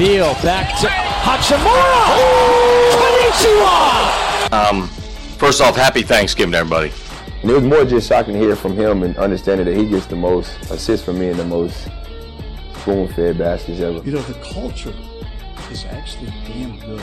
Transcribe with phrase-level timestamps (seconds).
[0.00, 2.16] Beal back to Hachimura.
[2.96, 4.50] Konnichiwa.
[4.50, 4.88] Um,
[5.36, 6.90] first off, happy Thanksgiving, everybody.
[7.42, 10.06] And it was more just shocking to hear from him and understanding that he gets
[10.06, 11.86] the most assists from me and the most
[12.78, 13.98] spoon-fed baskets ever.
[13.98, 14.94] You know, the culture
[15.70, 17.02] is actually damn good.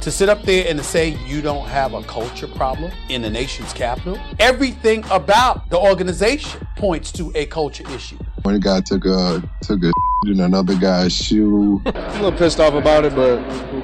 [0.00, 3.28] To sit up there and to say you don't have a culture problem in the
[3.28, 8.16] nation's capital, everything about the organization points to a culture issue.
[8.42, 9.92] When a guy took a took a
[10.26, 11.80] in another guy's shoe.
[11.86, 13.38] I'm a little pissed off about it, but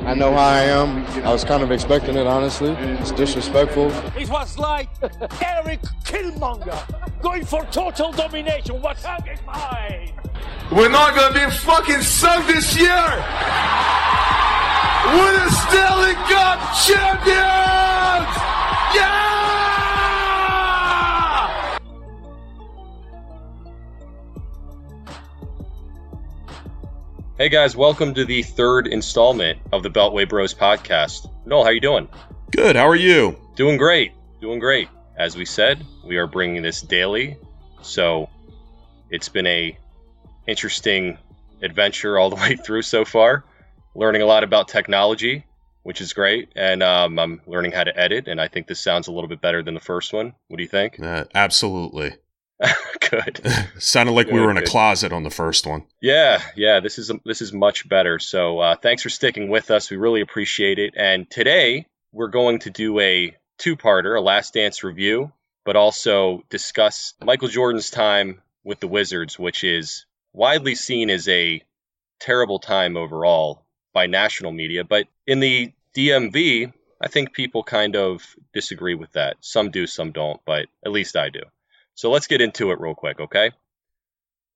[0.04, 1.06] I know how I am.
[1.24, 2.70] I was kind of expecting it, honestly.
[2.70, 3.90] It's disrespectful.
[4.18, 4.90] It was like
[5.42, 8.80] Erik Killmonger going for total domination.
[8.82, 10.12] What's hug is mine?
[10.70, 13.06] We're not gonna be fucking sunk this year.
[15.06, 18.32] We're the Stanley Cup champions!
[18.94, 19.65] Yeah!
[27.38, 31.30] Hey guys, welcome to the third installment of the Beltway Bros podcast.
[31.44, 32.08] Noel, how are you doing?
[32.50, 32.76] Good.
[32.76, 33.38] How are you?
[33.56, 34.12] Doing great.
[34.40, 34.88] Doing great.
[35.18, 37.36] As we said, we are bringing this daily,
[37.82, 38.30] so
[39.10, 39.76] it's been a
[40.46, 41.18] interesting
[41.60, 43.44] adventure all the way through so far.
[43.94, 45.44] Learning a lot about technology,
[45.82, 48.28] which is great, and um, I'm learning how to edit.
[48.28, 50.32] And I think this sounds a little bit better than the first one.
[50.48, 50.98] What do you think?
[50.98, 52.14] Uh, absolutely.
[53.10, 53.40] good.
[53.78, 54.68] Sounded like Good, we were in a good.
[54.68, 55.84] closet on the first one.
[56.00, 58.18] Yeah, yeah, this is this is much better.
[58.18, 59.90] So uh, thanks for sticking with us.
[59.90, 60.94] We really appreciate it.
[60.96, 65.32] And today we're going to do a two-parter, a Last Dance review,
[65.64, 71.62] but also discuss Michael Jordan's time with the Wizards, which is widely seen as a
[72.20, 74.84] terrible time overall by national media.
[74.84, 79.36] But in the DMV, I think people kind of disagree with that.
[79.40, 81.40] Some do, some don't, but at least I do.
[81.96, 83.52] So let's get into it real quick, okay?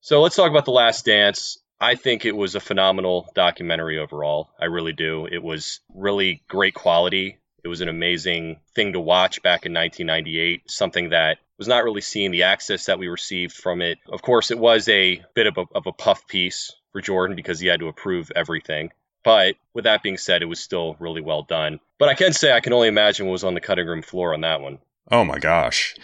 [0.02, 1.58] So let's talk about The Last Dance.
[1.80, 4.50] I think it was a phenomenal documentary overall.
[4.60, 5.26] I really do.
[5.26, 7.38] It was really great quality.
[7.64, 12.02] It was an amazing thing to watch back in 1998, something that was not really
[12.02, 13.98] seeing the access that we received from it.
[14.06, 17.58] Of course, it was a bit of a, of a puff piece for Jordan because
[17.58, 18.90] he had to approve everything.
[19.24, 21.80] But with that being said, it was still really well done.
[21.98, 24.34] But I can say I can only imagine what was on the cutting room floor
[24.34, 24.78] on that one.
[25.10, 25.96] Oh my gosh.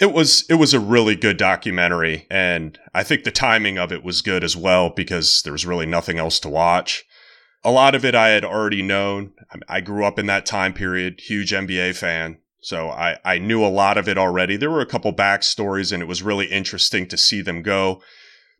[0.00, 4.02] It was it was a really good documentary and I think the timing of it
[4.02, 7.04] was good as well because there was really nothing else to watch.
[7.62, 9.34] A lot of it I had already known.
[9.68, 12.38] I- grew up in that time period, huge NBA fan.
[12.62, 14.56] So I, I knew a lot of it already.
[14.56, 18.00] There were a couple backstories and it was really interesting to see them go.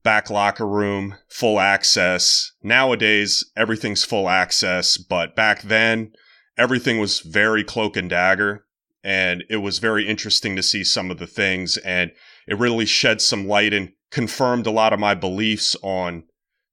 [0.03, 2.53] Back locker room, full access.
[2.63, 6.13] Nowadays, everything's full access, but back then,
[6.59, 8.67] everything was very cloak and dagger
[9.03, 12.13] and it was very interesting to see some of the things and
[12.47, 16.25] it really shed some light and confirmed a lot of my beliefs on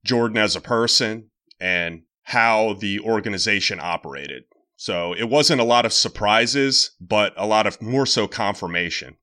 [0.04, 1.30] Jordan as a person
[1.60, 4.44] and how the organization operated.
[4.76, 9.18] So it wasn't a lot of surprises, but a lot of more so confirmation.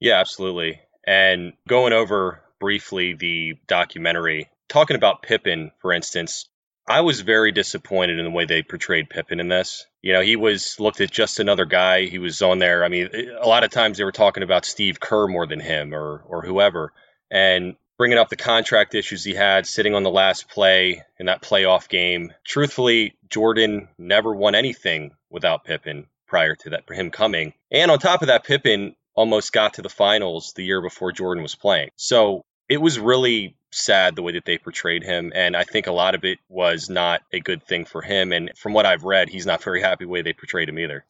[0.00, 0.80] Yeah, absolutely.
[1.06, 6.48] And going over briefly the documentary, talking about Pippen, for instance,
[6.88, 9.86] I was very disappointed in the way they portrayed Pippen in this.
[10.06, 12.04] You know, he was looked at just another guy.
[12.04, 12.84] He was on there.
[12.84, 15.92] I mean, a lot of times they were talking about Steve Kerr more than him
[15.92, 16.92] or or whoever,
[17.28, 21.42] and bringing up the contract issues he had, sitting on the last play in that
[21.42, 22.32] playoff game.
[22.44, 27.52] Truthfully, Jordan never won anything without Pippen prior to that for him coming.
[27.72, 31.42] And on top of that, Pippen almost got to the finals the year before Jordan
[31.42, 31.90] was playing.
[31.96, 35.32] So it was really sad the way that they portrayed him.
[35.34, 38.32] And I think a lot of it was not a good thing for him.
[38.32, 41.04] And from what I've read, he's not very happy the way they portrayed him either.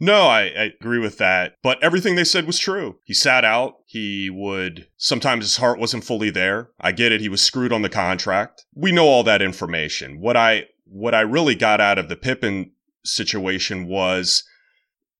[0.00, 1.54] No, I, I agree with that.
[1.62, 2.98] But everything they said was true.
[3.02, 3.78] He sat out.
[3.84, 6.70] He would, sometimes his heart wasn't fully there.
[6.80, 7.20] I get it.
[7.20, 8.64] He was screwed on the contract.
[8.74, 10.20] We know all that information.
[10.20, 12.72] What I, what I really got out of the Pippen
[13.04, 14.44] situation was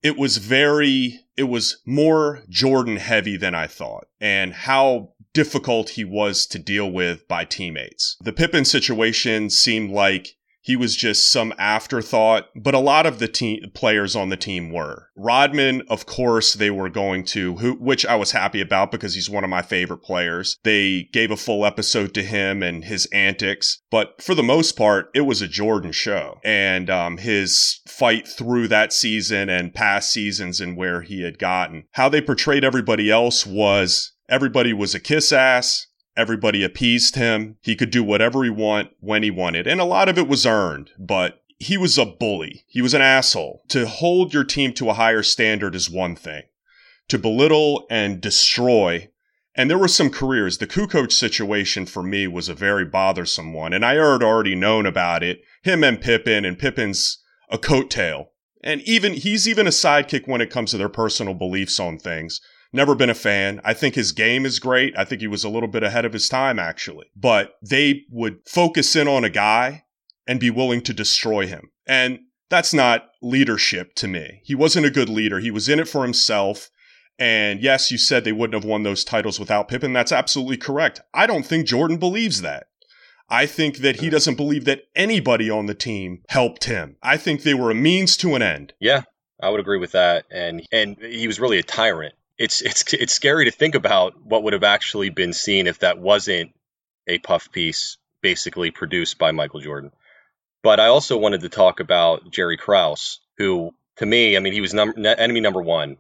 [0.03, 6.05] it was very, it was more Jordan heavy than I thought and how difficult he
[6.05, 8.17] was to deal with by teammates.
[8.21, 13.29] The Pippen situation seemed like he was just some afterthought, but a lot of the
[13.29, 15.11] team players on the team were.
[15.17, 19.31] Rodman, of course, they were going to, who, which I was happy about because he's
[19.31, 20.59] one of my favorite players.
[20.65, 25.09] They gave a full episode to him and his antics, but for the most part,
[25.15, 26.41] it was a Jordan show.
[26.43, 31.85] And um, his fight through that season and past seasons and where he had gotten.
[31.93, 35.87] How they portrayed everybody else was everybody was a kiss ass.
[36.17, 37.59] Everybody appeased him.
[37.63, 39.67] He could do whatever he want when he wanted.
[39.67, 42.65] And a lot of it was earned, but he was a bully.
[42.69, 43.63] He was an asshole.
[43.69, 46.43] To hold your team to a higher standard is one thing.
[47.09, 49.11] To belittle and destroy
[49.55, 50.59] And there were some careers.
[50.59, 53.73] The Kukoc situation for me was a very bothersome one.
[53.73, 55.41] And I had already known about it.
[55.65, 57.19] Him and Pippen, and Pippen's
[57.51, 58.27] a coattail.
[58.63, 62.41] And even, he's even a sidekick when it comes to their personal beliefs on things.
[62.73, 63.61] Never been a fan.
[63.65, 64.97] I think his game is great.
[64.97, 67.11] I think he was a little bit ahead of his time, actually.
[67.17, 69.85] But they would focus in on a guy
[70.27, 71.71] and be willing to destroy him.
[71.87, 72.21] And
[72.51, 74.43] that's not leadership to me.
[74.45, 75.41] He wasn't a good leader.
[75.41, 76.71] He was in it for himself.
[77.19, 79.93] And yes, you said they wouldn't have won those titles without Pippen.
[79.93, 81.01] That's absolutely correct.
[81.13, 82.67] I don't think Jordan believes that.
[83.31, 86.97] I think that he doesn't believe that anybody on the team helped him.
[87.03, 88.73] I think they were a means to an end.
[88.81, 89.03] Yeah,
[89.43, 90.25] I would agree with that.
[90.31, 92.15] And and he was really a tyrant.
[92.39, 95.99] It's it's it's scary to think about what would have actually been seen if that
[95.99, 96.55] wasn't
[97.07, 99.93] a puff piece basically produced by Michael Jordan.
[100.63, 104.61] But I also wanted to talk about Jerry Krause, who to me, I mean, he
[104.61, 105.97] was num- enemy number one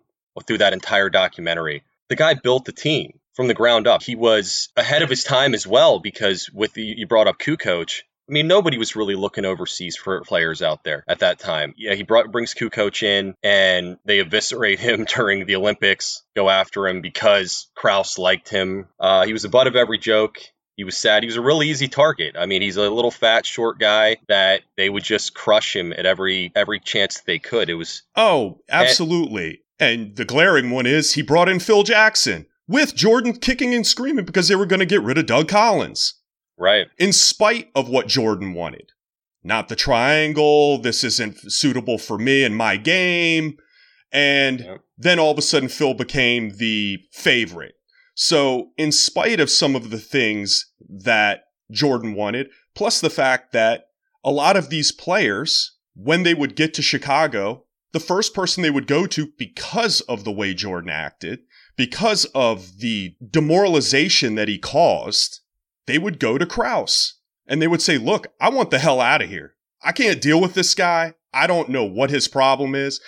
[0.46, 1.82] through that entire documentary.
[2.08, 4.02] The guy built the team from the ground up.
[4.02, 8.02] He was ahead of his time as well because with the you brought up Kukoc.
[8.28, 11.74] I mean, nobody was really looking overseas for players out there at that time.
[11.78, 16.22] Yeah, he brought brings Kukoc in, and they eviscerate him during the Olympics.
[16.36, 18.86] Go after him because Krause liked him.
[19.00, 20.38] Uh, he was the butt of every joke.
[20.76, 21.24] He was sad.
[21.24, 22.36] He was a really easy target.
[22.38, 26.06] I mean, he's a little fat, short guy that they would just crush him at
[26.06, 27.68] every every chance that they could.
[27.68, 29.62] It was oh, absolutely.
[29.80, 33.86] And, and the glaring one is he brought in Phil Jackson with Jordan kicking and
[33.86, 36.14] screaming because they were going to get rid of Doug Collins.
[36.58, 36.88] Right.
[36.98, 38.92] In spite of what Jordan wanted.
[39.44, 40.78] Not the triangle.
[40.78, 43.56] This isn't suitable for me and my game.
[44.10, 44.80] And yep.
[44.96, 47.74] then all of a sudden, Phil became the favorite.
[48.14, 53.90] So, in spite of some of the things that Jordan wanted, plus the fact that
[54.24, 58.70] a lot of these players, when they would get to Chicago, the first person they
[58.70, 61.40] would go to because of the way Jordan acted,
[61.76, 65.40] because of the demoralization that he caused,
[65.88, 67.14] they would go to Krause
[67.46, 69.54] and they would say, Look, I want the hell out of here.
[69.82, 71.14] I can't deal with this guy.
[71.32, 73.00] I don't know what his problem is.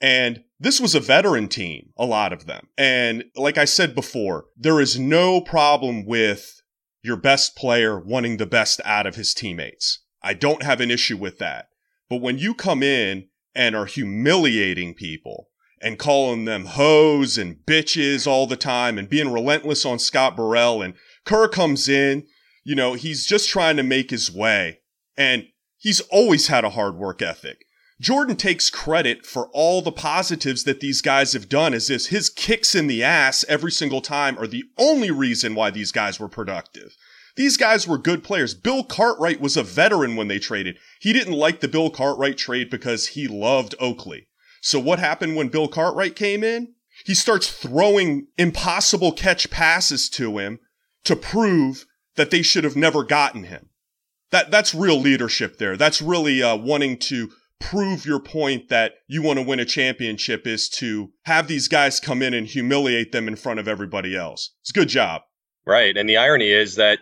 [0.00, 2.66] And this was a veteran team, a lot of them.
[2.76, 6.60] And like I said before, there is no problem with
[7.02, 10.00] your best player wanting the best out of his teammates.
[10.20, 11.68] I don't have an issue with that.
[12.10, 18.26] But when you come in and are humiliating people and calling them hoes and bitches
[18.26, 22.26] all the time and being relentless on Scott Burrell and Kerr comes in,
[22.64, 24.80] you know, he's just trying to make his way
[25.16, 25.46] and
[25.78, 27.64] he's always had a hard work ethic.
[28.00, 32.28] Jordan takes credit for all the positives that these guys have done as if his
[32.28, 36.28] kicks in the ass every single time are the only reason why these guys were
[36.28, 36.96] productive.
[37.36, 38.54] These guys were good players.
[38.54, 40.76] Bill Cartwright was a veteran when they traded.
[41.00, 44.28] He didn't like the Bill Cartwright trade because he loved Oakley.
[44.60, 46.74] So what happened when Bill Cartwright came in?
[47.04, 50.60] He starts throwing impossible catch passes to him
[51.04, 51.86] to prove
[52.16, 53.70] that they should have never gotten him.
[54.30, 55.76] That, that's real leadership there.
[55.76, 57.30] That's really uh, wanting to
[57.60, 62.00] prove your point that you want to win a championship is to have these guys
[62.00, 64.50] come in and humiliate them in front of everybody else.
[64.62, 65.22] It's a good job.
[65.66, 65.96] Right.
[65.96, 66.98] And the irony is that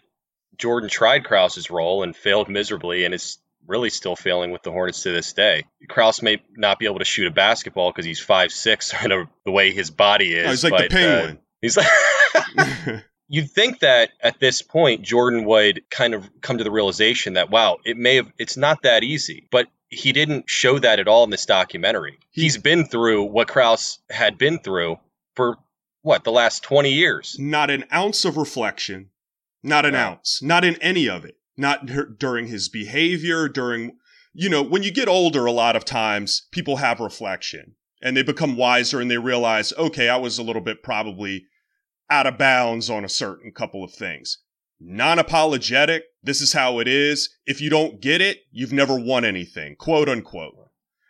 [0.59, 5.03] Jordan tried Krause's role and failed miserably and is really still failing with the Hornets
[5.03, 5.65] to this day.
[5.89, 9.51] Krause may not be able to shoot a basketball because he's five six and the
[9.51, 10.47] way his body is.
[10.47, 11.37] Oh, he's like but, the penguin.
[11.37, 16.65] Uh, he's like You'd think that at this point Jordan would kind of come to
[16.65, 19.49] the realization that wow, it may have it's not that easy.
[19.51, 22.19] But he didn't show that at all in this documentary.
[22.31, 24.99] He, He's been through what Krause had been through
[25.35, 25.57] for
[26.03, 27.37] what, the last 20 years.
[27.39, 29.09] Not an ounce of reflection.
[29.63, 30.43] Not an ounce.
[30.43, 31.39] Not in any of it.
[31.57, 31.87] Not
[32.19, 33.97] during his behavior, during,
[34.35, 38.23] you know, when you get older, a lot of times people have reflection and they
[38.23, 41.47] become wiser and they realize, okay, I was a little bit probably
[42.13, 44.39] out of bounds on a certain couple of things
[44.85, 46.05] non apologetic.
[46.23, 47.31] This is how it is.
[47.47, 50.55] If you don't get it, you've never won anything, quote unquote.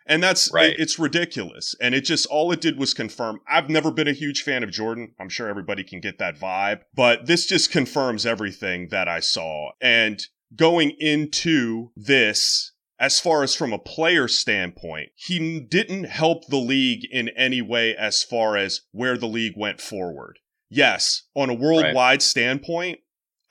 [0.05, 0.71] And that's, right.
[0.71, 1.75] It, it's ridiculous.
[1.81, 3.39] And it just, all it did was confirm.
[3.49, 5.13] I've never been a huge fan of Jordan.
[5.19, 9.71] I'm sure everybody can get that vibe, but this just confirms everything that I saw.
[9.81, 10.21] And
[10.55, 17.05] going into this, as far as from a player standpoint, he didn't help the league
[17.09, 20.39] in any way as far as where the league went forward.
[20.75, 22.21] Yes, on a worldwide right.
[22.21, 22.99] standpoint,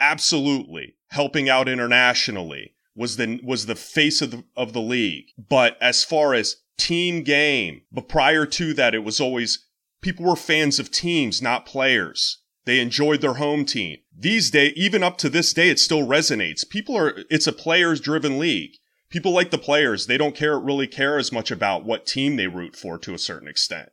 [0.01, 5.27] absolutely helping out internationally was the was the face of the of the league.
[5.39, 9.67] But as far as team game, but prior to that, it was always
[10.01, 12.39] people were fans of teams, not players.
[12.65, 13.99] They enjoyed their home team.
[14.17, 16.69] These days, even up to this day, it still resonates.
[16.69, 18.77] People are, it's a players driven league.
[19.11, 20.07] People like the players.
[20.07, 23.19] They don't care, really care as much about what team they root for to a
[23.19, 23.91] certain extent.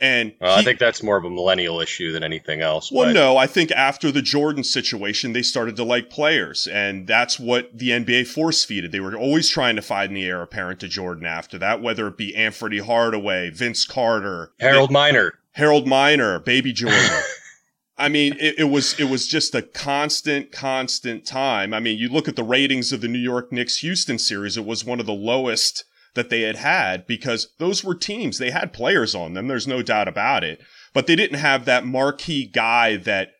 [0.00, 2.90] And Well, he- I think that's more of a millennial issue than anything else.
[2.90, 7.06] well, but- no, I think after the Jordan situation, they started to like players, and
[7.06, 8.92] that's what the NBA force feeded.
[8.92, 12.16] They were always trying to find the heir apparent to Jordan after that, whether it
[12.16, 15.34] be Anthony Hardaway, Vince Carter, Harold Miner.
[15.52, 16.98] Harold Miner, Baby Jordan.
[17.98, 21.74] I mean, it, it was it was just a constant, constant time.
[21.74, 24.64] I mean, you look at the ratings of the New York Knicks Houston series; it
[24.64, 28.72] was one of the lowest that they had had because those were teams they had
[28.72, 29.48] players on them.
[29.48, 30.60] There's no doubt about it,
[30.92, 33.30] but they didn't have that marquee guy that.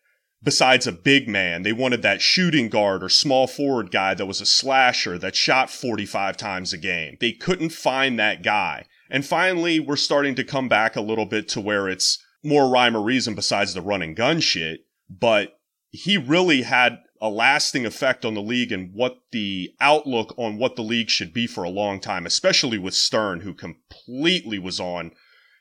[0.43, 4.41] Besides a big man, they wanted that shooting guard or small forward guy that was
[4.41, 7.15] a slasher that shot 45 times a game.
[7.21, 8.87] They couldn't find that guy.
[9.11, 12.95] And finally, we're starting to come back a little bit to where it's more rhyme
[12.95, 14.79] or reason besides the run and gun shit.
[15.09, 15.59] But
[15.91, 20.75] he really had a lasting effect on the league and what the outlook on what
[20.75, 25.11] the league should be for a long time, especially with Stern, who completely was on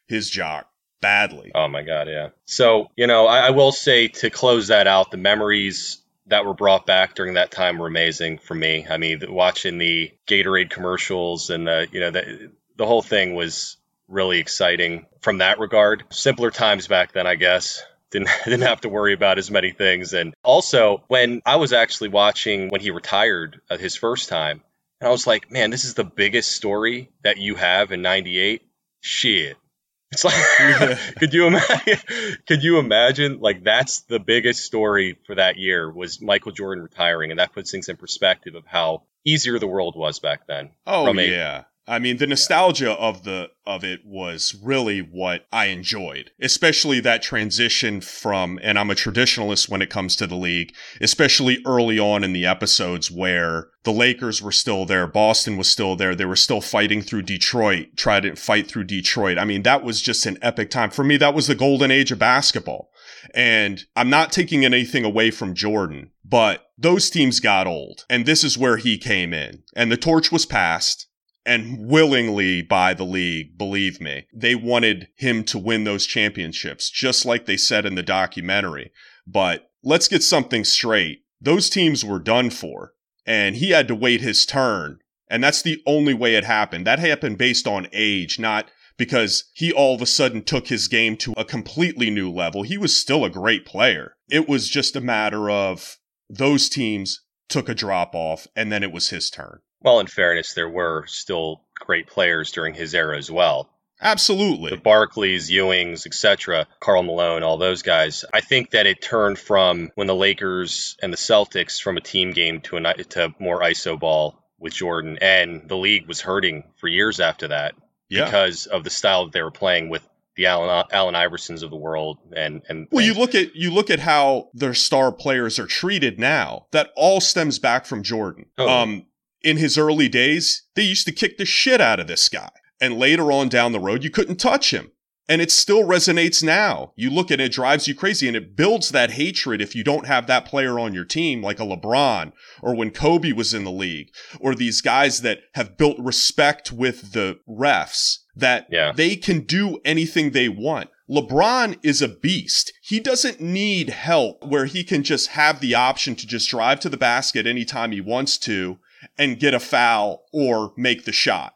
[0.07, 0.67] his jock
[1.03, 1.53] badly.
[1.55, 2.31] Oh my god, yeah.
[2.47, 6.55] So you know, I, I will say to close that out, the memories that were
[6.55, 8.87] brought back during that time were amazing for me.
[8.89, 13.77] I mean, watching the Gatorade commercials and the you know the the whole thing was
[14.09, 16.05] really exciting from that regard.
[16.11, 17.83] Simpler times back then, I guess.
[18.11, 20.13] Didn't didn't have to worry about as many things.
[20.13, 24.63] And also, when I was actually watching when he retired uh, his first time,
[25.01, 28.63] and I was like, man, this is the biggest story that you have in '98.
[29.01, 29.57] Shit.
[30.13, 30.35] It's like,
[31.21, 31.99] could you imagine?
[32.45, 33.39] Could you imagine?
[33.39, 37.71] Like, that's the biggest story for that year was Michael Jordan retiring, and that puts
[37.71, 40.71] things in perspective of how easier the world was back then.
[40.85, 41.63] Oh From a- yeah.
[41.91, 47.21] I mean, the nostalgia of the of it was really what I enjoyed, especially that
[47.21, 48.61] transition from.
[48.63, 52.47] And I'm a traditionalist when it comes to the league, especially early on in the
[52.47, 57.03] episodes where the Lakers were still there, Boston was still there, they were still fighting
[57.03, 59.37] through Detroit, tried to fight through Detroit.
[59.37, 61.17] I mean, that was just an epic time for me.
[61.17, 62.93] That was the golden age of basketball.
[63.35, 68.45] And I'm not taking anything away from Jordan, but those teams got old, and this
[68.45, 71.09] is where he came in, and the torch was passed
[71.47, 74.27] and willingly by the league, believe me.
[74.33, 78.93] They wanted him to win those championships, just like they said in the documentary.
[79.27, 81.21] But let's get something straight.
[81.41, 82.93] Those teams were done for,
[83.25, 84.99] and he had to wait his turn.
[85.29, 86.87] And that's the only way it happened.
[86.87, 91.17] That happened based on age, not because he all of a sudden took his game
[91.19, 92.65] to a completely new level.
[92.65, 94.17] He was still a great player.
[94.29, 95.97] It was just a matter of
[96.29, 99.61] those teams took a drop off, and then it was his turn.
[99.83, 103.71] Well, in fairness, there were still great players during his era as well.
[104.03, 104.71] Absolutely.
[104.71, 108.25] The Barkleys, Ewings, etc., Karl Malone, all those guys.
[108.33, 112.33] I think that it turned from when the Lakers and the Celtics from a team
[112.33, 116.89] game to a to more iso ball with Jordan, and the league was hurting for
[116.89, 117.75] years after that
[118.09, 118.25] Yeah.
[118.25, 120.07] because of the style that they were playing with
[120.37, 123.91] the Allen Allen Iversons of the world, and and Well, you look at you look
[123.91, 126.67] at how their star players are treated now.
[126.71, 128.47] That all stems back from Jordan.
[128.57, 128.67] Oh.
[128.69, 129.07] Um,
[129.43, 132.99] in his early days, they used to kick the shit out of this guy, and
[132.99, 134.93] later on down the road, you couldn't touch him.
[135.29, 136.93] And it still resonates now.
[136.97, 139.85] You look at it, it drives you crazy, and it builds that hatred if you
[139.85, 142.33] don't have that player on your team, like a LeBron,
[142.63, 144.09] or when Kobe was in the league,
[144.41, 148.91] or these guys that have built respect with the refs, that Yeah.
[148.91, 150.91] they can do anything they want.
[151.09, 152.73] LeBron is a beast.
[152.83, 156.89] He doesn't need help where he can just have the option to just drive to
[156.89, 158.79] the basket anytime he wants to
[159.19, 161.55] and get a foul or make the shot.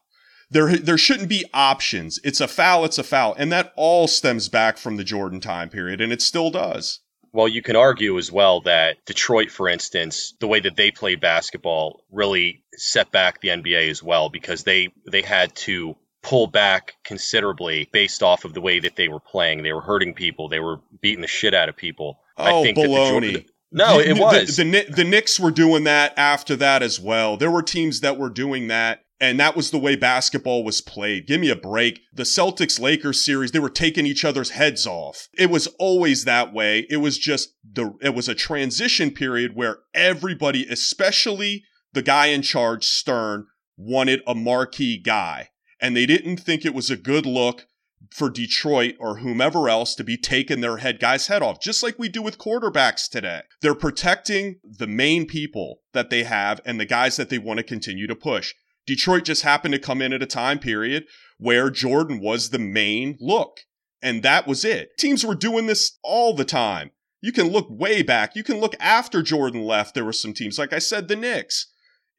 [0.51, 2.21] There, there shouldn't be options.
[2.23, 3.35] It's a foul, it's a foul.
[3.37, 7.01] And that all stems back from the Jordan time period, and it still does.
[7.33, 11.21] Well, you can argue as well that Detroit, for instance, the way that they played
[11.21, 16.95] basketball really set back the NBA as well because they they had to pull back
[17.05, 19.65] considerably based off of the way that they were playing.
[19.65, 20.49] They were hurting people.
[20.49, 22.21] They were beating the shit out of people.
[22.37, 23.33] Oh, that the baloney.
[23.33, 24.57] Jordan- no, it was.
[24.57, 27.37] The, the, the Knicks were doing that after that as well.
[27.37, 29.01] There were teams that were doing that.
[29.21, 31.27] And that was the way basketball was played.
[31.27, 32.01] Give me a break.
[32.13, 35.29] The Celtics Lakers series, they were taking each other's heads off.
[35.39, 36.87] It was always that way.
[36.91, 42.43] It was just the, it was a transition period where everybody, especially the guy in
[42.43, 45.51] charge, Stern, wanted a marquee guy.
[45.81, 47.67] And they didn't think it was a good look
[48.15, 51.99] for Detroit or whomever else to be taking their head guy's head off, just like
[51.99, 53.41] we do with quarterbacks today.
[53.61, 57.65] They're protecting the main people that they have and the guys that they want to
[57.65, 58.55] continue to push.
[58.87, 61.07] Detroit just happened to come in at a time period
[61.39, 63.63] where Jordan was the main look.
[64.01, 64.91] And that was it.
[64.97, 66.93] Teams were doing this all the time.
[67.21, 68.37] You can look way back.
[68.37, 69.93] You can look after Jordan left.
[69.93, 71.67] There were some teams, like I said, the Knicks.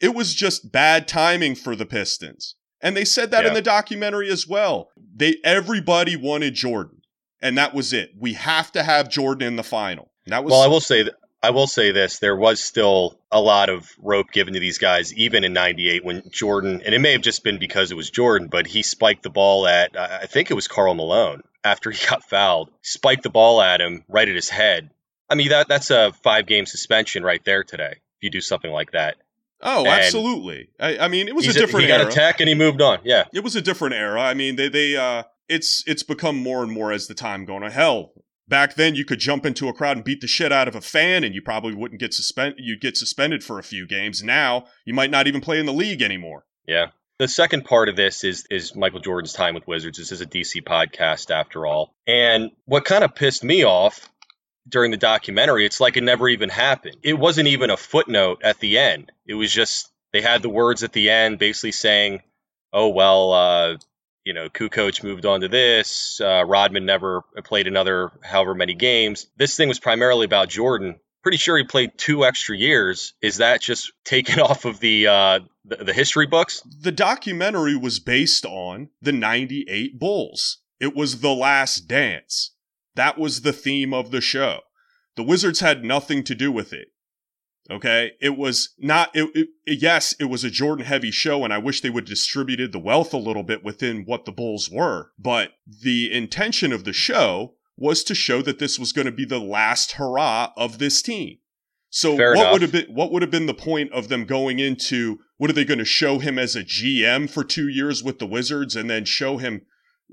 [0.02, 2.56] It was just bad timing for the Pistons.
[2.86, 4.90] And they said that in the documentary as well.
[5.16, 7.02] They everybody wanted Jordan.
[7.42, 8.12] and that was it.
[8.18, 10.12] We have to have Jordan in the final.
[10.28, 13.42] That was well, I will say that I will say this: there was still a
[13.42, 17.12] lot of rope given to these guys, even in '98 when Jordan, and it may
[17.14, 20.52] have just been because it was Jordan, but he spiked the ball at I think
[20.52, 24.36] it was Karl Malone after he got fouled, spiked the ball at him right at
[24.36, 24.92] his head.
[25.30, 27.94] I mean that that's a five game suspension right there today.
[28.18, 29.18] If you do something like that.
[29.66, 30.70] Oh, And absolutely.
[30.80, 32.10] I, I mean, it was a different he got era.
[32.10, 33.00] a tech and he moved on.
[33.04, 33.26] Yeah.
[33.34, 34.22] it was a different era.
[34.22, 37.64] I mean, they they uh it's it's become more and more as the time going
[37.64, 37.72] on.
[37.72, 38.14] Hell,
[38.48, 40.82] back then you could jump into a crowd and beat the shit out of a
[40.82, 44.24] fan and you probably wouldn't get suspended you'd get suspended for a few games.
[44.24, 46.46] Now, you might not even play in the league anymore.
[46.68, 46.88] Yeah.
[47.18, 49.98] The second part of this is is Michael Jordan's time with Wizards.
[49.98, 51.96] This is a DC podcast after all.
[52.06, 54.10] And what kind of pissed me off
[54.68, 56.98] during the documentary, it's like it never even happened.
[57.04, 59.12] It wasn't even a footnote at the end.
[59.26, 62.22] It was just they had the words at the end basically saying,
[62.74, 63.78] "Oh well, uh,
[64.26, 66.20] you know, Kukoc moved on to this.
[66.20, 69.28] Uh, Rodman never played another however many games.
[69.38, 71.00] This thing was primarily about Jordan.
[71.22, 73.14] Pretty sure he played two extra years.
[73.22, 76.62] Is that just taken off of the uh, the, the history books?
[76.82, 80.58] The documentary was based on the 98 Bulls.
[80.80, 82.52] It was The Last Dance.
[82.96, 84.62] That was the theme of the show.
[85.16, 86.90] The Wizards had nothing to do with it.
[87.70, 88.12] Okay?
[88.22, 91.82] It was not, it, it, yes, it was a Jordan heavy show, and I wish
[91.82, 95.12] they would have distributed the wealth a little bit within what the Bulls were.
[95.18, 99.26] But the intention of the show was to show that this was going to be
[99.26, 101.40] the last hurrah of this team.
[101.90, 102.54] So Fair what enough.
[102.54, 105.54] would have been what would have been the point of them going into what are
[105.54, 108.90] they going to show him as a GM for 2 years with the Wizards and
[108.90, 109.62] then show him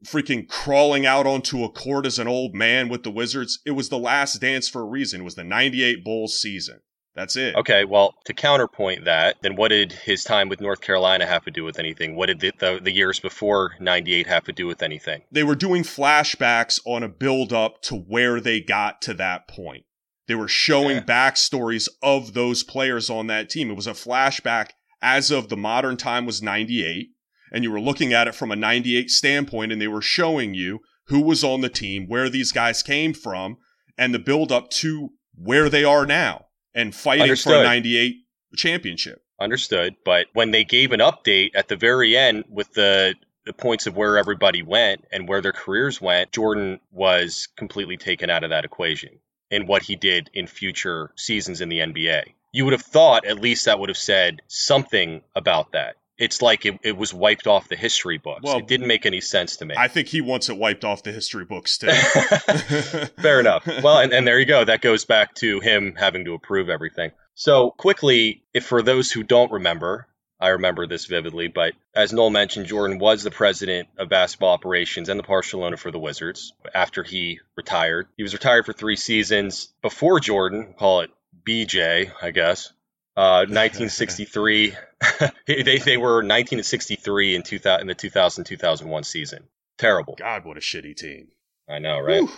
[0.07, 3.61] freaking crawling out onto a court as an old man with the Wizards?
[3.65, 5.21] It was the last dance for a reason.
[5.21, 6.81] It was the 98 Bulls season.
[7.15, 7.55] That's it.
[7.57, 11.51] Okay, well, to counterpoint that, then what did his time with North Carolina have to
[11.51, 12.17] do with anything?
[12.17, 15.23] What did the, the, the years before 98 have to do with anything?
[15.31, 19.85] They were doing flashbacks on a build up to where they got to that point.
[20.27, 23.71] They were showing backstories of those players on that team.
[23.71, 24.71] It was a flashback
[25.03, 27.09] as of the modern time was 98
[27.53, 30.81] and you were looking at it from a 98 standpoint and they were showing you
[31.07, 33.59] who was on the team, where these guys came from
[33.99, 38.17] and the build up to where they are now and fighting for a 98
[38.57, 39.23] championship.
[39.39, 39.97] Understood.
[40.05, 43.97] But when they gave an update at the very end with the the points of
[43.97, 48.65] where everybody went and where their careers went, Jordan was completely taken out of that
[48.65, 49.19] equation
[49.51, 52.23] in what he did in future seasons in the NBA.
[52.53, 55.97] You would have thought at least that would have said something about that.
[56.23, 58.43] It's like it, it was wiped off the history books.
[58.45, 59.75] Well, it didn't make any sense to me.
[59.77, 61.89] I think he wants it wiped off the history books too.
[63.21, 63.67] Fair enough.
[63.67, 64.65] Well, and, and there you go.
[64.65, 67.11] That goes back to him having to approve everything.
[67.35, 70.07] So, quickly, if for those who don't remember,
[70.39, 75.09] I remember this vividly, but as Noel mentioned, Jordan was the president of basketball operations
[75.09, 78.07] and the partial owner for the Wizards after he retired.
[78.17, 81.11] He was retired for three seasons before Jordan, call it
[81.45, 82.73] BJ, I guess.
[83.17, 84.75] Uh, 1963,
[85.47, 89.45] they, they were 1963 in, 2000, in the 2000 2001 season.
[89.79, 90.15] Terrible.
[90.19, 91.29] God, what a shitty team.
[91.69, 92.29] I know, right?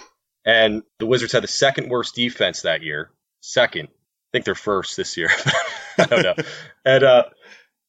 [0.45, 3.11] And the Wizards had the second worst defense that year.
[3.41, 3.89] Second.
[3.89, 5.31] I think they're first this year.
[5.99, 6.35] I don't know.
[6.85, 7.25] And uh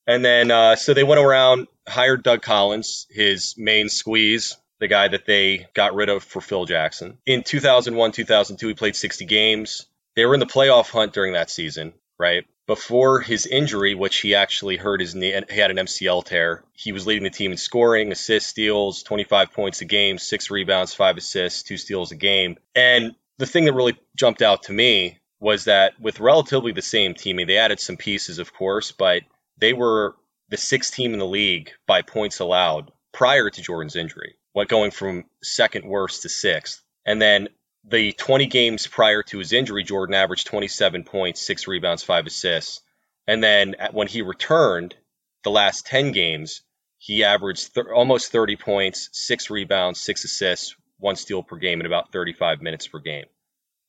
[0.07, 5.07] and then uh so they went around, hired Doug Collins, his main squeeze, the guy
[5.07, 7.17] that they got rid of for Phil Jackson.
[7.25, 9.87] In 2001, 2002, he played 60 games.
[10.15, 12.45] They were in the playoff hunt during that season, right?
[12.67, 16.63] Before his injury, which he actually hurt his knee, he had an MCL tear.
[16.73, 20.93] He was leading the team in scoring, assists, steals, 25 points a game, six rebounds,
[20.93, 22.57] five assists, two steals a game.
[22.73, 27.13] And the thing that really jumped out to me was that with relatively the same
[27.13, 29.21] teaming, they added some pieces, of course, but
[29.57, 30.15] they were
[30.49, 34.91] the sixth team in the league by points allowed prior to Jordan's injury, what going
[34.91, 36.81] from second worst to sixth.
[37.05, 37.49] And then
[37.87, 42.81] the 20 games prior to his injury, Jordan averaged 27 points, six rebounds, five assists.
[43.27, 44.95] And then when he returned,
[45.43, 46.61] the last 10 games,
[46.97, 51.85] he averaged th- almost 30 points, six rebounds, six assists, one steal per game, in
[51.85, 53.25] about 35 minutes per game.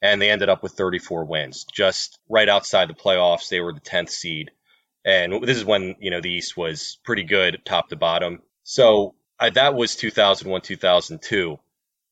[0.02, 3.48] And they ended up with 34 wins, just right outside the playoffs.
[3.48, 4.50] They were the 10th seed.
[5.04, 8.42] And this is when, you know, the East was pretty good top to bottom.
[8.64, 11.58] So that was 2001, 2002.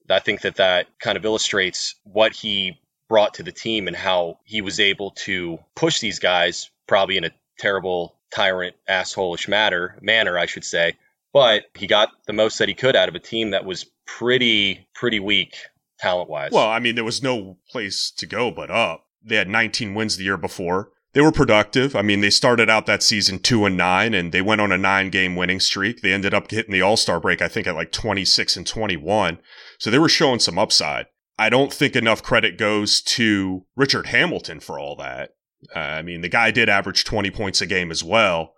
[0.08, 4.38] I think that that kind of illustrates what he brought to the team and how
[4.44, 10.38] he was able to push these guys, probably in a terrible, tyrant, assholish manner, manner,
[10.38, 10.94] I should say.
[11.32, 14.86] But he got the most that he could out of a team that was pretty,
[14.94, 15.56] pretty weak
[15.98, 16.52] talent wise.
[16.52, 19.06] Well, I mean, there was no place to go but up.
[19.22, 20.90] They had 19 wins the year before.
[21.14, 21.96] They were productive.
[21.96, 24.78] I mean, they started out that season two and nine, and they went on a
[24.78, 26.02] nine game winning streak.
[26.02, 29.38] They ended up hitting the All Star break, I think, at like 26 and 21.
[29.78, 31.06] So they were showing some upside.
[31.38, 35.30] I don't think enough credit goes to Richard Hamilton for all that.
[35.74, 38.52] Uh, I mean, the guy did average 20 points a game as well.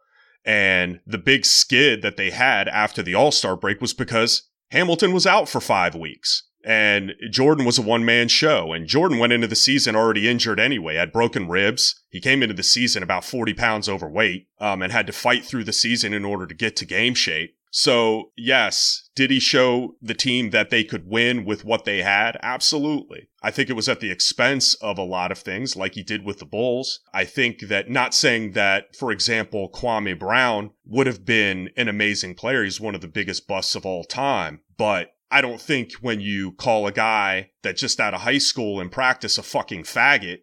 [0.45, 5.13] And the big skid that they had after the All Star break was because Hamilton
[5.13, 8.73] was out for five weeks and Jordan was a one man show.
[8.73, 12.03] And Jordan went into the season already injured anyway, had broken ribs.
[12.11, 15.63] He came into the season about 40 pounds overweight um, and had to fight through
[15.63, 17.55] the season in order to get to game shape.
[17.71, 22.39] So, yes, did he show the team that they could win with what they had?
[22.43, 23.29] Absolutely.
[23.43, 26.25] I think it was at the expense of a lot of things, like he did
[26.25, 27.01] with the Bulls.
[27.13, 32.35] I think that not saying that, for example, Kwame Brown would have been an amazing
[32.35, 32.65] player.
[32.65, 36.53] He's one of the biggest busts of all time, but I don't think when you
[36.53, 40.39] call a guy that just out of high school and practice a fucking faggot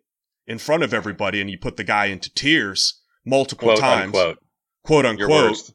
[0.46, 4.40] in front of everybody and you put the guy into tears multiple quote, times, unquote.
[4.84, 5.72] quote unquote.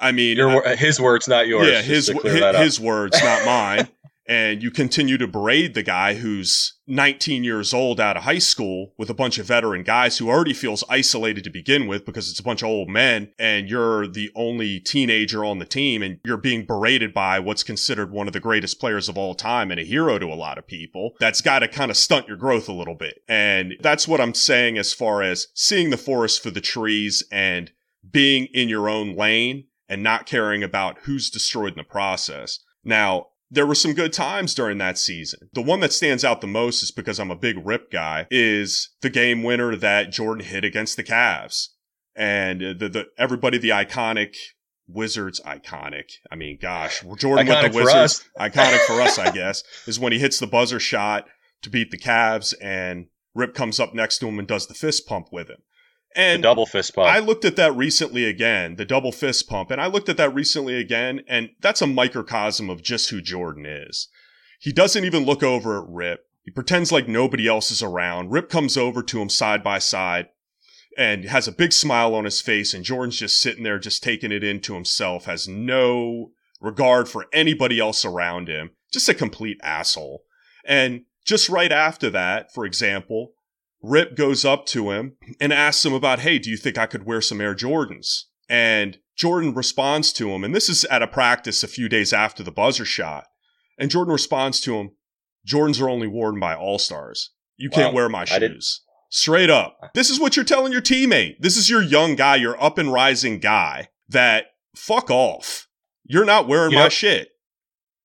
[0.00, 1.68] I mean, Your, his words, not yours.
[1.68, 3.88] Yeah, his his, his words, not mine
[4.32, 8.94] and you continue to berate the guy who's 19 years old out of high school
[8.96, 12.40] with a bunch of veteran guys who already feels isolated to begin with because it's
[12.40, 16.38] a bunch of old men and you're the only teenager on the team and you're
[16.38, 19.84] being berated by what's considered one of the greatest players of all time and a
[19.84, 21.10] hero to a lot of people.
[21.20, 23.22] That's got to kind of stunt your growth a little bit.
[23.28, 27.70] And that's what I'm saying as far as seeing the forest for the trees and
[28.10, 32.60] being in your own lane and not caring about who's destroyed in the process.
[32.82, 35.50] Now, there were some good times during that season.
[35.52, 38.88] The one that stands out the most is because I'm a big rip guy is
[39.02, 41.68] the game winner that Jordan hit against the Cavs.
[42.16, 44.36] And the, the everybody, the iconic
[44.88, 46.12] Wizards iconic.
[46.30, 50.12] I mean, gosh, Jordan iconic with the Wizards, iconic for us, I guess, is when
[50.12, 51.26] he hits the buzzer shot
[51.60, 55.06] to beat the Cavs and Rip comes up next to him and does the fist
[55.06, 55.62] pump with him.
[56.14, 57.08] And the double fist pump.
[57.08, 60.34] I looked at that recently again, the double fist pump, and I looked at that
[60.34, 64.08] recently again, and that's a microcosm of just who Jordan is.
[64.60, 66.26] He doesn't even look over at Rip.
[66.44, 68.30] He pretends like nobody else is around.
[68.30, 70.28] Rip comes over to him side by side
[70.98, 74.32] and has a big smile on his face, and Jordan's just sitting there, just taking
[74.32, 78.70] it into himself, has no regard for anybody else around him.
[78.92, 80.24] Just a complete asshole.
[80.64, 83.32] And just right after that, for example,
[83.82, 87.04] Rip goes up to him and asks him about, hey, do you think I could
[87.04, 88.24] wear some Air Jordans?
[88.48, 92.42] And Jordan responds to him, and this is at a practice a few days after
[92.42, 93.26] the buzzer shot.
[93.78, 94.90] And Jordan responds to him,
[95.46, 97.30] Jordans are only worn by all stars.
[97.56, 98.82] You can't wear my shoes.
[99.10, 99.90] Straight up.
[99.94, 101.36] This is what you're telling your teammate.
[101.40, 105.68] This is your young guy, your up and rising guy that fuck off.
[106.04, 107.28] You're not wearing you my shit.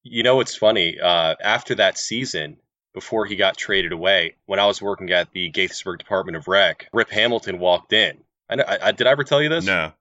[0.03, 0.97] You know what's funny?
[1.01, 2.57] Uh, after that season,
[2.97, 6.89] before he got traded away, when I was working at the Gaithersburg Department of Rec,
[6.91, 8.17] Rip Hamilton walked in.
[8.49, 9.67] I, I, I did I ever tell you this?
[9.67, 9.91] No.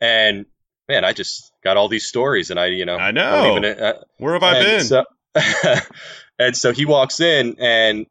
[0.00, 0.46] And
[0.88, 3.58] man, I just got all these stories, and I, you know, I know.
[3.58, 4.84] Even, uh, Where have I been?
[4.84, 5.04] So,
[6.38, 8.06] and so he walks in, and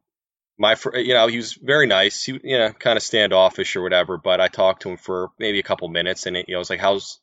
[0.56, 2.22] my, you know, he was very nice.
[2.22, 4.18] He, you know, kind of standoffish or whatever.
[4.18, 6.60] But I talked to him for maybe a couple minutes, and it, you know, I
[6.60, 7.18] was like, "How's,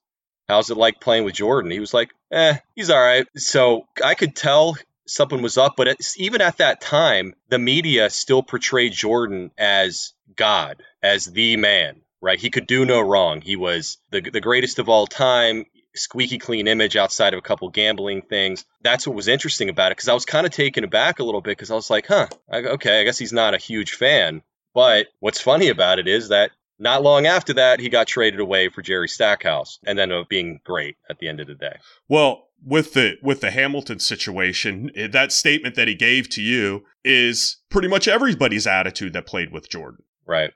[0.50, 4.15] how's it like playing with Jordan?" He was like, "Eh, he's all right." So I
[4.15, 5.74] could tell something was up.
[5.76, 12.02] But even at that time, the media still portrayed Jordan as God, as the man,
[12.22, 12.39] right?
[12.39, 13.42] He could do no wrong.
[13.42, 17.70] He was the, the greatest of all time, squeaky clean image outside of a couple
[17.70, 18.66] gambling things.
[18.82, 21.42] That's what was interesting about it because I was kind of taken aback a little
[21.42, 24.42] bit because I was like, huh, okay, I guess he's not a huge fan.
[24.74, 28.70] But what's funny about it is that not long after that, he got traded away
[28.70, 31.78] for Jerry Stackhouse and up being great at the end of the day.
[32.10, 36.84] Well, with the with the Hamilton situation, eh, that statement that he gave to you
[37.04, 40.04] is pretty much everybody's attitude that played with Jordan.
[40.26, 40.52] Right.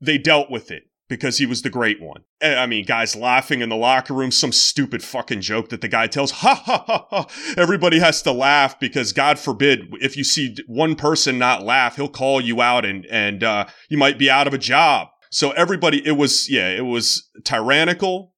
[0.00, 2.22] They dealt with it because he was the great one.
[2.40, 5.88] Eh, I mean, guys laughing in the locker room, some stupid fucking joke that the
[5.88, 7.26] guy tells, ha ha ha ha.
[7.56, 12.08] Everybody has to laugh because God forbid if you see one person not laugh, he'll
[12.08, 15.08] call you out and and uh, you might be out of a job.
[15.30, 18.31] So everybody, it was yeah, it was tyrannical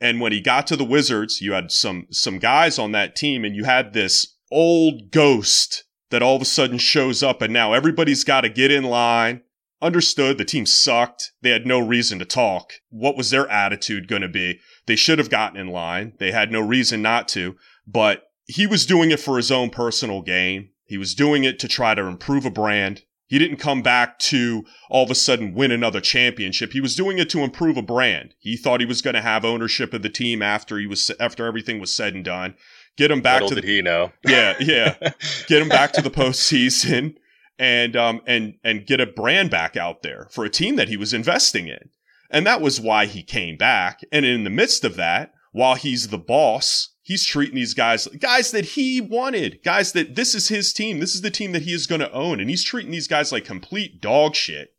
[0.00, 3.44] and when he got to the Wizards, you had some some guys on that team,
[3.44, 7.72] and you had this old ghost that all of a sudden shows up, and now
[7.72, 9.42] everybody's got to get in line.
[9.82, 11.32] Understood, the team sucked.
[11.42, 12.74] They had no reason to talk.
[12.88, 14.60] What was their attitude going to be?
[14.86, 16.14] They should have gotten in line.
[16.18, 17.56] They had no reason not to,
[17.86, 20.70] but he was doing it for his own personal gain.
[20.84, 23.02] He was doing it to try to improve a brand.
[23.28, 26.72] He didn't come back to all of a sudden win another championship.
[26.72, 28.34] He was doing it to improve a brand.
[28.38, 31.46] He thought he was going to have ownership of the team after he was after
[31.46, 32.54] everything was said and done.
[32.96, 34.12] Get him back Little to the he know.
[34.26, 34.96] Yeah, yeah.
[35.48, 37.16] Get him back to the postseason
[37.58, 40.96] and um and and get a brand back out there for a team that he
[40.96, 41.90] was investing in.
[42.30, 44.00] And that was why he came back.
[44.12, 48.50] And in the midst of that, while he's the boss, he's treating these guys guys
[48.50, 50.98] that he wanted, guys that this is his team.
[50.98, 53.30] This is the team that he is going to own and he's treating these guys
[53.30, 54.74] like complete dog shit.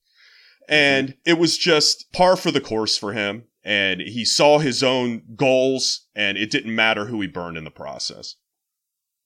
[0.68, 5.24] And it was just par for the course for him and he saw his own
[5.38, 8.36] goals and it didn't matter who he burned in the process.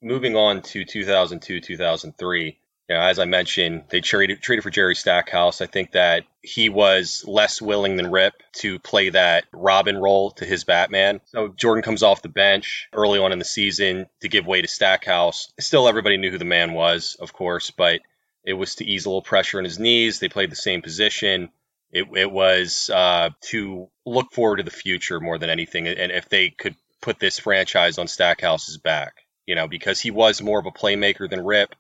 [0.04, 2.60] Moving on to 2002, 2003,
[2.92, 5.62] you know, as I mentioned, they traded traded for Jerry Stackhouse.
[5.62, 10.46] I think that he was less willing than Rip to play that Robin role to
[10.46, 11.22] his Batman.
[11.28, 14.68] So Jordan comes off the bench early on in the season to give way to
[14.68, 15.54] Stackhouse.
[15.58, 18.02] Still, everybody knew who the man was, of course, but
[18.44, 20.20] it was to ease a little pressure in his knees.
[20.20, 21.48] They played the same position.
[21.94, 26.28] It, it was uh, to look forward to the future more than anything, and if
[26.28, 29.14] they could put this franchise on Stackhouse's back,
[29.46, 31.74] you know, because he was more of a playmaker than Rip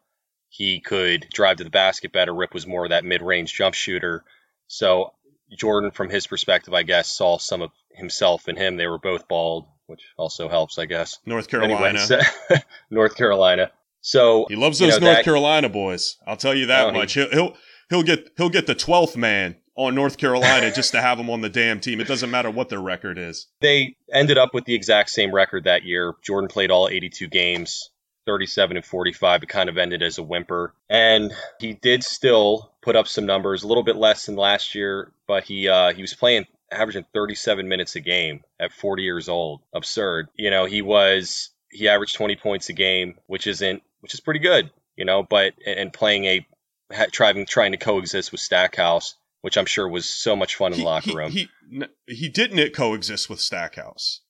[0.53, 2.35] he could drive to the basket better.
[2.35, 4.25] Rip was more of that mid range jump shooter.
[4.67, 5.13] So
[5.57, 8.75] Jordan, from his perspective, I guess, saw some of himself in him.
[8.75, 11.19] They were both bald, which also helps, I guess.
[11.25, 11.99] North Carolina.
[11.99, 12.57] Anyway, so,
[12.89, 13.71] North Carolina.
[14.01, 16.17] So he loves those you know, North that, Carolina boys.
[16.27, 17.13] I'll tell you that oh, much.
[17.13, 17.55] He, he'll
[17.89, 21.39] he'll get he'll get the twelfth man on North Carolina just to have them on
[21.39, 22.01] the damn team.
[22.01, 23.47] It doesn't matter what their record is.
[23.61, 26.13] They ended up with the exact same record that year.
[26.21, 27.90] Jordan played all 82 games.
[28.25, 29.43] 37 and 45.
[29.43, 30.73] It kind of ended as a whimper.
[30.89, 35.11] And he did still put up some numbers, a little bit less than last year,
[35.27, 39.61] but he uh, he was playing averaging 37 minutes a game at 40 years old.
[39.73, 40.29] Absurd.
[40.35, 44.39] You know, he was he averaged 20 points a game, which isn't which is pretty
[44.39, 46.47] good, you know, but and playing a
[47.11, 50.85] trying trying to coexist with Stackhouse, which I'm sure was so much fun in the
[50.85, 51.31] locker room.
[51.31, 54.21] He, he, he didn't coexist with Stackhouse.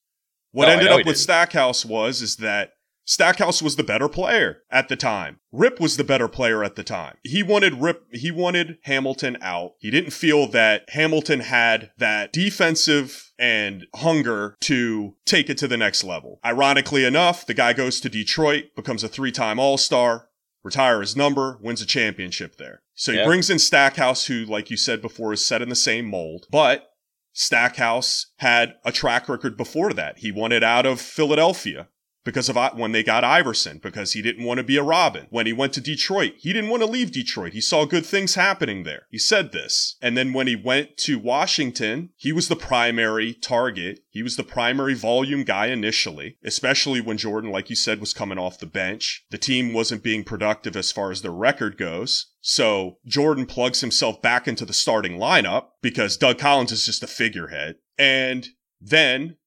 [0.52, 1.18] What no, ended up with didn't.
[1.20, 2.74] Stackhouse was is that
[3.12, 5.42] Stackhouse was the better player at the time.
[5.52, 7.18] Rip was the better player at the time.
[7.26, 9.74] He wanted Rip, he wanted Hamilton out.
[9.80, 15.76] He didn't feel that Hamilton had that defensive and hunger to take it to the
[15.76, 16.40] next level.
[16.46, 20.30] Ironically enough, the guy goes to Detroit, becomes a three time All Star,
[20.64, 22.82] retire his number, wins a championship there.
[22.94, 26.06] So he brings in Stackhouse, who, like you said before, is set in the same
[26.06, 26.48] mold.
[26.50, 26.94] But
[27.34, 30.20] Stackhouse had a track record before that.
[30.20, 31.90] He won it out of Philadelphia
[32.24, 35.28] because of when they got Iverson, because he didn't want to be a Robin.
[35.30, 37.54] When he went to Detroit, he didn't want to leave Detroit.
[37.54, 39.08] He saw good things happening there.
[39.10, 39.96] He said this.
[40.02, 44.02] And then when he went to Washington, he was the primary target.
[44.10, 48.38] He was the primary volume guy initially, especially when Jordan, like you said, was coming
[48.38, 49.26] off the bench.
[49.32, 52.28] The team wasn't being productive as far as their record goes.
[52.42, 57.08] So Jordan plugs himself back into the starting lineup because Doug Collins is just a
[57.08, 57.76] figurehead.
[57.98, 58.48] And
[58.80, 59.38] then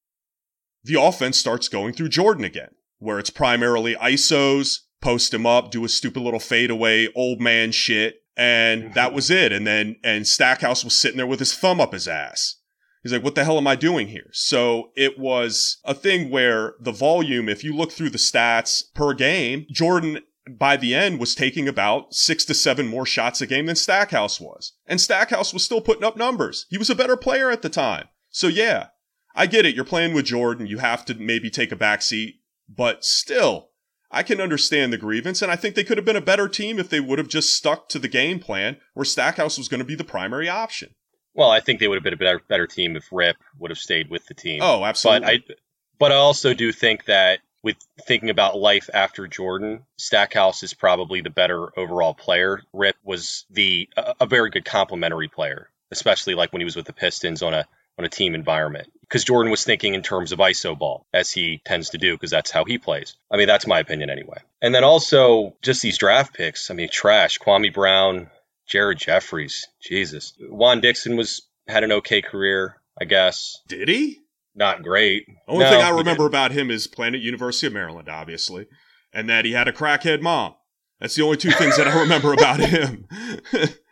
[0.84, 5.84] the offense starts going through Jordan again, where it's primarily ISOs, post him up, do
[5.84, 8.22] a stupid little fadeaway, old man shit.
[8.36, 8.92] And mm-hmm.
[8.94, 9.52] that was it.
[9.52, 12.56] And then, and Stackhouse was sitting there with his thumb up his ass.
[13.02, 14.30] He's like, what the hell am I doing here?
[14.32, 19.12] So it was a thing where the volume, if you look through the stats per
[19.12, 20.20] game, Jordan
[20.50, 24.40] by the end was taking about six to seven more shots a game than Stackhouse
[24.40, 24.72] was.
[24.86, 26.66] And Stackhouse was still putting up numbers.
[26.68, 28.08] He was a better player at the time.
[28.30, 28.88] So yeah,
[29.34, 29.74] I get it.
[29.74, 30.66] You're playing with Jordan.
[30.66, 32.34] You have to maybe take a backseat,
[32.68, 33.70] but still,
[34.10, 35.42] I can understand the grievance.
[35.42, 37.56] And I think they could have been a better team if they would have just
[37.56, 40.94] stuck to the game plan where Stackhouse was going to be the primary option.
[41.34, 43.78] Well, I think they would have been a better, better team if Rip would have
[43.78, 44.60] stayed with the team.
[44.62, 45.44] Oh, absolutely.
[45.48, 45.56] But I,
[45.98, 51.22] but I also do think that with thinking about life after Jordan, Stackhouse is probably
[51.22, 52.62] the better overall player.
[52.72, 56.86] Rip was the a, a very good complementary player, especially like when he was with
[56.86, 57.66] the Pistons on a
[57.98, 61.61] on a team environment because Jordan was thinking in terms of ISO ball, as he
[61.64, 63.16] tends to do, because that's how he plays.
[63.30, 64.38] I mean, that's my opinion anyway.
[64.61, 66.70] And then also just these draft picks.
[66.70, 67.38] I mean, trash.
[67.38, 68.30] Kwame Brown,
[68.66, 69.68] Jared Jeffries.
[69.80, 70.33] Jesus.
[70.40, 73.61] Juan Dixon was had an okay career, I guess.
[73.68, 74.20] Did he?
[74.54, 75.26] Not great.
[75.48, 78.66] Only no, thing I remember about him is playing at University of Maryland, obviously,
[79.12, 80.54] and that he had a crackhead mom.
[81.00, 83.07] That's the only two things that I remember about him.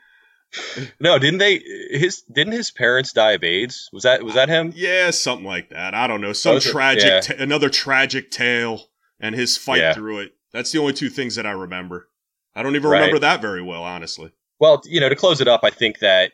[1.01, 1.63] no, didn't they?
[1.91, 3.89] His didn't his parents die of AIDS?
[3.93, 4.73] Was that was that him?
[4.75, 5.95] Yeah, something like that.
[5.95, 6.33] I don't know.
[6.33, 7.21] Some tragic, yeah.
[7.21, 8.83] t- another tragic tale,
[9.21, 9.95] and his fight yeah.
[9.95, 10.33] through it.
[10.53, 12.09] That's the only two things that I remember.
[12.55, 12.99] I don't even right.
[12.99, 14.33] remember that very well, honestly.
[14.59, 16.33] Well, you know, to close it up, I think that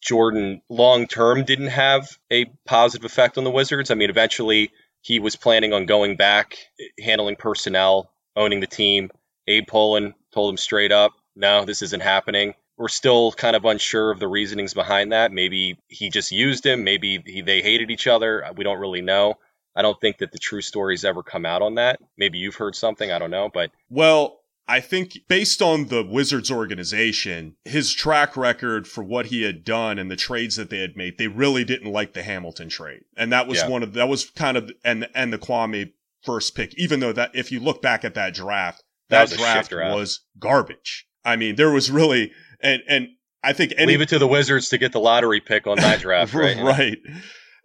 [0.00, 3.90] Jordan long term didn't have a positive effect on the Wizards.
[3.90, 6.58] I mean, eventually he was planning on going back,
[7.00, 9.10] handling personnel, owning the team.
[9.46, 14.10] Abe Pollin told him straight up, "No, this isn't happening." We're still kind of unsure
[14.10, 15.32] of the reasonings behind that.
[15.32, 16.82] Maybe he just used him.
[16.84, 18.44] Maybe he, they hated each other.
[18.56, 19.34] We don't really know.
[19.76, 22.00] I don't think that the true stories ever come out on that.
[22.16, 23.10] Maybe you've heard something.
[23.10, 23.48] I don't know.
[23.52, 29.42] But well, I think based on the Wizards organization, his track record for what he
[29.42, 32.68] had done and the trades that they had made, they really didn't like the Hamilton
[32.68, 33.02] trade.
[33.16, 33.68] And that was Yeah.
[33.68, 37.32] one of that was kind of and and the Kwame first pick, even though that
[37.34, 39.94] if you look back at that draft, That that, was draft, draft.
[39.94, 41.06] was garbage.
[41.24, 42.32] I mean, there was really
[42.64, 43.08] and and
[43.44, 46.00] I think any Leave it to the Wizards to get the lottery pick on that
[46.00, 46.56] draft, right?
[46.60, 46.98] right.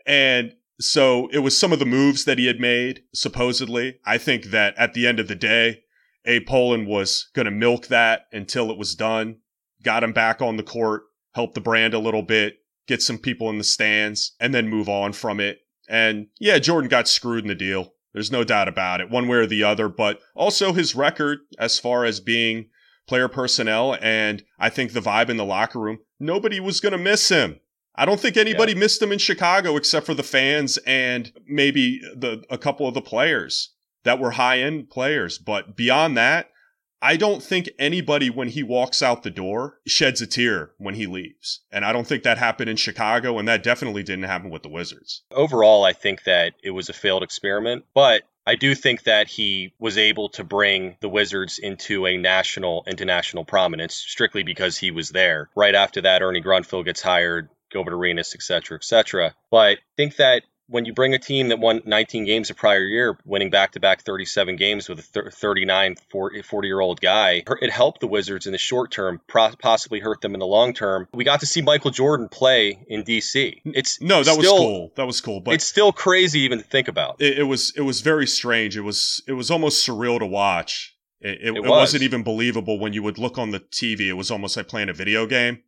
[0.06, 4.00] And so it was some of the moves that he had made, supposedly.
[4.06, 5.84] I think that at the end of the day,
[6.26, 6.42] A.
[6.42, 9.38] Pollin was going to milk that until it was done,
[9.84, 12.58] got him back on the court, help the brand a little bit,
[12.88, 15.60] get some people in the stands, and then move on from it.
[15.88, 17.94] And yeah, Jordan got screwed in the deal.
[18.14, 21.80] There's no doubt about it, one way or the other, but also his record as
[21.80, 22.70] far as being
[23.10, 26.98] player personnel and I think the vibe in the locker room, nobody was going to
[27.00, 27.60] miss him.
[27.96, 32.44] I don't think anybody missed him in Chicago except for the fans and maybe the
[32.50, 35.40] a couple of the players that were high end players.
[35.40, 36.52] But beyond that,
[37.02, 41.08] I don't think anybody when he walks out the door sheds a tear when he
[41.08, 41.62] leaves.
[41.72, 44.70] And I don't think that happened in Chicago and that definitely didn't happen with the
[44.70, 45.24] Wizards.
[45.32, 49.74] Overall, I think that it was a failed experiment, but I do think that he
[49.78, 55.10] was able to bring the Wizards into a national, international prominence strictly because he was
[55.10, 55.52] there.
[55.56, 59.36] Right after that, Ernie Grunfeld gets hired, Gilbert Arenas, et cetera, et cetera.
[59.52, 62.84] But I think that when you bring a team that won 19 games the prior
[62.84, 67.72] year, winning back to back 37 games with a 39, 40 year old guy, it
[67.72, 71.08] helped the Wizards in the short term, possibly hurt them in the long term.
[71.14, 73.62] We got to see Michael Jordan play in DC.
[73.66, 74.92] It's No, that was cool.
[74.96, 75.42] That was cool.
[75.42, 77.18] But it's still crazy even to think about.
[77.20, 78.78] it, it was it was very strange.
[78.78, 80.96] It was it was almost surreal to watch.
[81.22, 81.70] It, it, It it was.
[81.70, 84.08] wasn't even believable when you would look on the TV.
[84.08, 85.64] It was almost like playing a video game.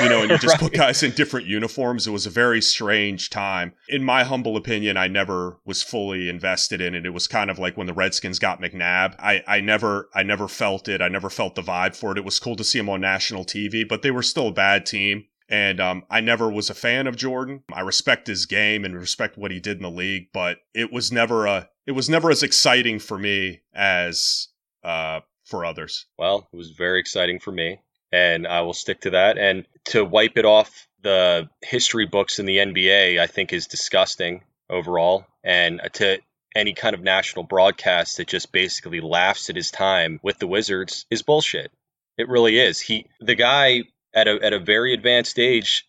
[0.00, 2.06] You know, and you just put guys in different uniforms.
[2.06, 3.74] It was a very strange time.
[3.88, 7.06] In my humble opinion, I never was fully invested in it.
[7.06, 9.14] It was kind of like when the Redskins got McNabb.
[9.18, 11.00] I, I never I never felt it.
[11.00, 12.18] I never felt the vibe for it.
[12.18, 14.86] It was cool to see him on national TV, but they were still a bad
[14.86, 15.24] team.
[15.48, 17.64] And um, I never was a fan of Jordan.
[17.72, 21.12] I respect his game and respect what he did in the league, but it was
[21.12, 24.48] never a it was never as exciting for me as
[24.82, 26.06] uh, for others.
[26.18, 27.80] Well, it was very exciting for me,
[28.14, 29.38] and I will stick to that.
[29.38, 34.42] And to wipe it off the history books in the NBA, I think is disgusting
[34.70, 35.26] overall.
[35.42, 36.20] And to
[36.54, 41.06] any kind of national broadcast that just basically laughs at his time with the Wizards
[41.10, 41.72] is bullshit.
[42.16, 42.80] It really is.
[42.80, 43.82] He, the guy
[44.14, 45.84] at a at a very advanced age,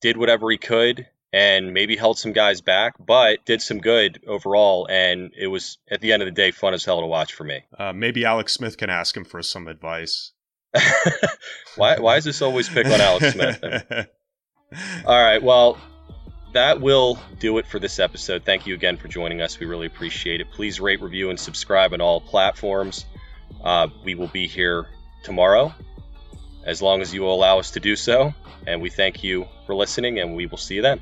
[0.00, 4.86] did whatever he could and maybe held some guys back, but did some good overall.
[4.88, 7.42] And it was at the end of the day fun as hell to watch for
[7.42, 7.62] me.
[7.76, 10.30] Uh, maybe Alex Smith can ask him for some advice.
[11.76, 13.62] Why why is this always pick on Alex Smith?
[15.06, 15.78] All right, well,
[16.52, 18.44] that will do it for this episode.
[18.44, 19.58] Thank you again for joining us.
[19.58, 20.50] We really appreciate it.
[20.52, 23.04] Please rate, review, and subscribe on all platforms.
[23.62, 24.86] Uh, we will be here
[25.24, 25.74] tomorrow,
[26.64, 28.34] as long as you will allow us to do so.
[28.66, 31.00] And we thank you for listening, and we will see you then.